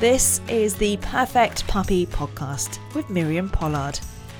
[0.00, 3.98] This is the Perfect Puppy Podcast with Miriam Pollard,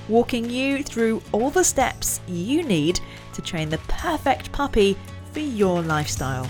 [0.08, 3.00] walking you through all the steps you need
[3.32, 4.96] to train the perfect puppy
[5.32, 6.48] for your lifestyle.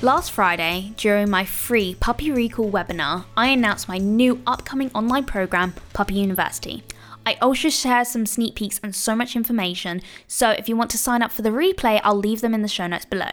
[0.00, 5.74] Last Friday, during my free Puppy Recall webinar, I announced my new upcoming online program,
[5.92, 6.84] Puppy University.
[7.26, 10.98] I also share some sneak peeks and so much information, so if you want to
[10.98, 13.30] sign up for the replay, I'll leave them in the show notes below.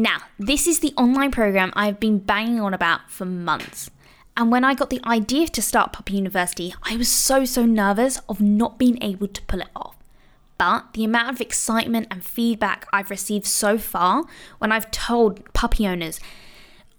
[0.00, 3.90] Now, this is the online program I've been banging on about for months.
[4.36, 8.20] And when I got the idea to start Puppy University, I was so, so nervous
[8.28, 9.96] of not being able to pull it off.
[10.56, 14.22] But the amount of excitement and feedback I've received so far
[14.58, 16.20] when I've told puppy owners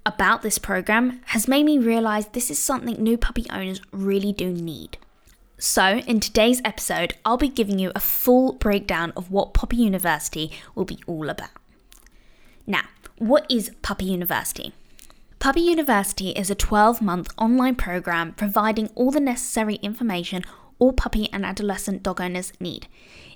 [0.05, 4.51] about this program has made me realize this is something new puppy owners really do
[4.51, 4.97] need.
[5.57, 10.51] So, in today's episode, I'll be giving you a full breakdown of what Puppy University
[10.75, 11.51] will be all about.
[12.69, 12.83] Now,
[13.19, 14.73] what is Puppy University?
[15.39, 20.43] Puppy University is a 12 month online program providing all the necessary information
[20.79, 22.87] all puppy and adolescent dog owners need.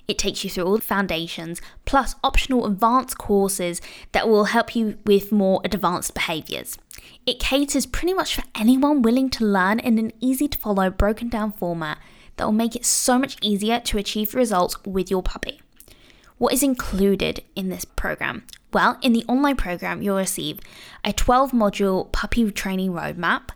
[0.08, 3.82] It takes you through all the foundations, plus optional advanced courses
[4.12, 6.78] that will help you with more advanced behaviours.
[7.26, 11.28] It caters pretty much for anyone willing to learn in an easy to follow, broken
[11.28, 11.98] down format
[12.36, 15.60] that will make it so much easier to achieve results with your puppy.
[16.38, 18.44] What is included in this program?
[18.72, 20.58] Well, in the online program, you'll receive
[21.04, 23.50] a 12 module puppy training roadmap,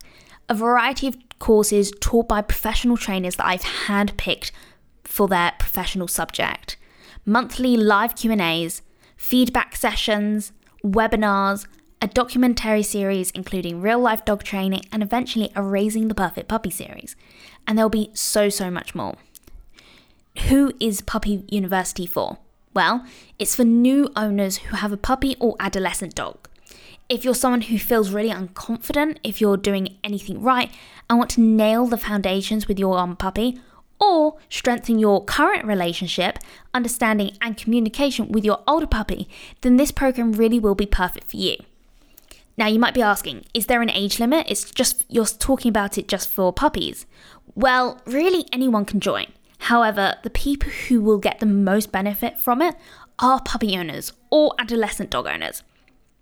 [0.49, 4.53] a variety of courses taught by professional trainers that I've handpicked
[5.03, 6.77] for their professional subject,
[7.25, 8.83] monthly live Q&As,
[9.17, 10.53] feedback sessions,
[10.85, 11.67] webinars,
[12.01, 16.71] a documentary series including real life dog training and eventually a raising the perfect puppy
[16.71, 17.17] series.
[17.67, 19.17] And there'll be so so much more.
[20.49, 22.39] Who is Puppy University for?
[22.75, 23.05] Well,
[23.39, 26.49] it's for new owners who have a puppy or adolescent dog.
[27.09, 30.71] If you're someone who feels really unconfident if you're doing anything right
[31.09, 33.59] and want to nail the foundations with your own puppy,
[34.01, 36.39] or strengthen your current relationship,
[36.73, 39.29] understanding, and communication with your older puppy,
[39.63, 41.57] then this program really will be perfect for you.
[42.57, 44.47] Now, you might be asking, is there an age limit?
[44.49, 47.07] It's just you're talking about it just for puppies.
[47.55, 49.27] Well, really, anyone can join.
[49.59, 52.75] However, the people who will get the most benefit from it
[53.19, 55.63] are puppy owners or adolescent dog owners.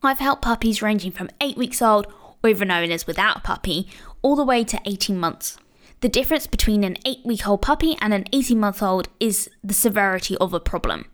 [0.02, 2.06] I've helped puppies ranging from 8 weeks old,
[2.42, 3.88] or even owners without a puppy,
[4.22, 5.58] all the way to 18 months.
[6.00, 9.75] The difference between an 8 week old puppy and an 18 month old is the
[9.75, 11.06] severity of a problem.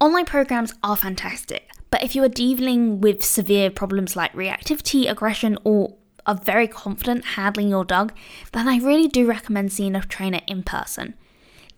[0.00, 5.58] Online programs are fantastic, but if you are dealing with severe problems like reactivity, aggression,
[5.64, 5.94] or
[6.26, 8.12] are very confident handling your dog,
[8.52, 11.14] then I really do recommend seeing a trainer in person.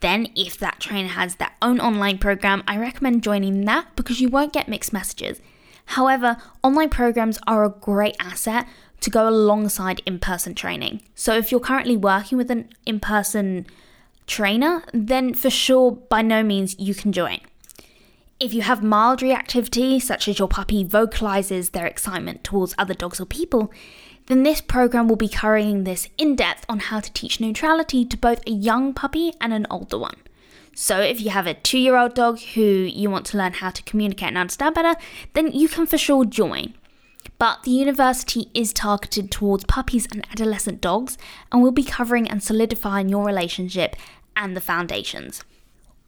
[0.00, 4.28] Then, if that trainer has their own online program, I recommend joining that because you
[4.28, 5.40] won't get mixed messages.
[5.86, 8.66] However, online programs are a great asset
[9.00, 11.02] to go alongside in person training.
[11.14, 13.66] So if you're currently working with an in person
[14.26, 17.40] trainer, then for sure, by no means, you can join.
[18.40, 23.18] If you have mild reactivity, such as your puppy vocalizes their excitement towards other dogs
[23.20, 23.72] or people,
[24.26, 28.16] then this program will be covering this in depth on how to teach neutrality to
[28.16, 30.18] both a young puppy and an older one.
[30.72, 33.70] So, if you have a two year old dog who you want to learn how
[33.70, 34.94] to communicate and understand better,
[35.32, 36.74] then you can for sure join.
[37.40, 41.18] But the university is targeted towards puppies and adolescent dogs
[41.50, 43.96] and will be covering and solidifying your relationship
[44.36, 45.42] and the foundations.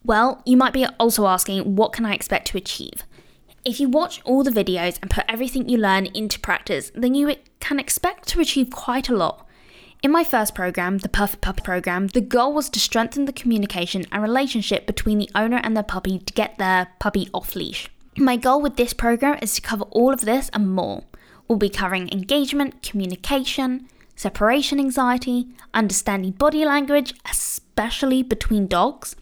[0.03, 3.03] Well, you might be also asking, what can I expect to achieve?
[3.63, 7.35] If you watch all the videos and put everything you learn into practice, then you
[7.59, 9.47] can expect to achieve quite a lot.
[10.01, 14.05] In my first program, the Perfect Puppy program, the goal was to strengthen the communication
[14.11, 17.87] and relationship between the owner and their puppy to get their puppy off leash.
[18.17, 21.03] My goal with this program is to cover all of this and more.
[21.47, 29.15] We'll be covering engagement, communication, separation anxiety, understanding body language, especially between dogs,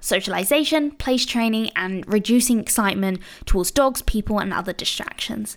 [0.00, 5.56] socialization, place training, and reducing excitement towards dogs, people, and other distractions.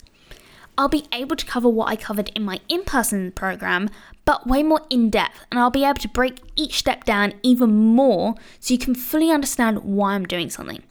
[0.78, 3.90] I'll be able to cover what I covered in my in person program,
[4.26, 7.70] but way more in depth, and I'll be able to break each step down even
[7.70, 10.82] more so you can fully understand why I'm doing something.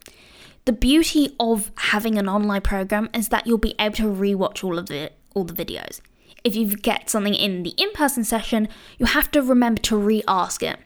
[0.65, 4.77] The beauty of having an online program is that you'll be able to rewatch all
[4.77, 6.01] of the all the videos.
[6.43, 10.77] If you get something in the in-person session, you have to remember to re-ask it.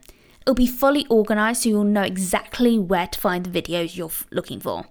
[0.45, 4.59] It'll be fully organized so you'll know exactly where to find the videos you're looking
[4.59, 4.85] for.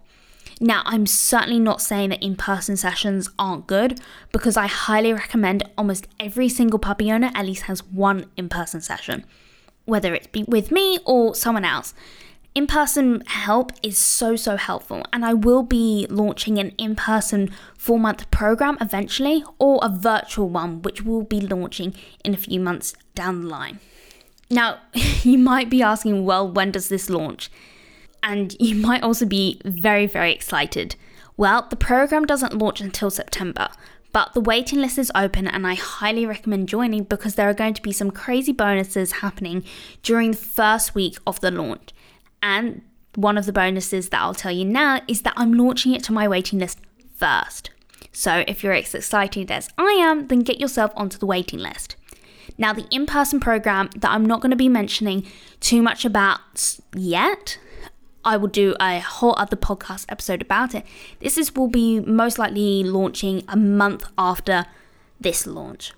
[0.60, 4.00] Now, I'm certainly not saying that in person sessions aren't good
[4.32, 8.80] because I highly recommend almost every single puppy owner at least has one in person
[8.80, 9.24] session,
[9.84, 11.94] whether it be with me or someone else.
[12.54, 17.50] In person help is so, so helpful, and I will be launching an in person
[17.76, 22.60] four month program eventually, or a virtual one, which we'll be launching in a few
[22.60, 23.80] months down the line.
[24.50, 24.80] Now,
[25.22, 27.50] you might be asking, well, when does this launch?
[28.22, 30.96] And you might also be very, very excited.
[31.36, 33.68] Well, the program doesn't launch until September,
[34.12, 37.74] but the waiting list is open and I highly recommend joining because there are going
[37.74, 39.64] to be some crazy bonuses happening
[40.02, 41.90] during the first week of the launch.
[42.42, 42.82] And
[43.16, 46.12] one of the bonuses that I'll tell you now is that I'm launching it to
[46.12, 46.78] my waiting list
[47.16, 47.70] first.
[48.12, 51.96] So if you're as excited as I am, then get yourself onto the waiting list.
[52.58, 55.26] Now, the in person program that I'm not going to be mentioning
[55.60, 57.58] too much about yet,
[58.24, 60.84] I will do a whole other podcast episode about it.
[61.20, 64.66] This is will be most likely launching a month after
[65.20, 65.92] this launch.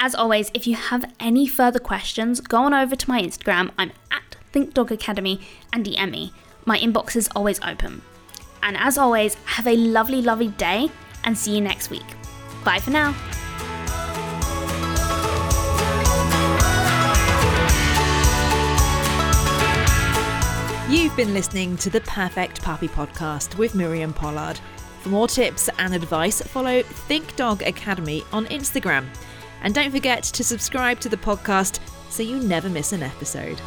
[0.00, 3.70] As always, if you have any further questions, go on over to my Instagram.
[3.78, 5.40] I'm at Think Dog Academy
[5.72, 6.32] and DM me.
[6.64, 8.02] My inbox is always open.
[8.62, 10.90] And as always, have a lovely, lovely day
[11.24, 12.06] and see you next week.
[12.64, 13.14] Bye for now.
[20.94, 24.60] You've been listening to the Perfect Puppy Podcast with Miriam Pollard.
[25.00, 29.08] For more tips and advice, follow Think Dog Academy on Instagram.
[29.62, 31.80] And don't forget to subscribe to the podcast
[32.10, 33.60] so you never miss an episode.